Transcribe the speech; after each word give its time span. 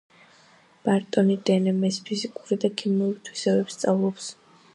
ბარტონი 0.87 1.35
დნმ-ის 1.49 1.99
ფიზიკურ 2.07 2.57
და 2.65 2.73
ქიმიურ 2.83 3.17
თვისებებს 3.29 3.79
სწავლობს. 3.79 4.33